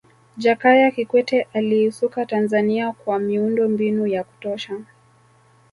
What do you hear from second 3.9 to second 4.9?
ya kutosha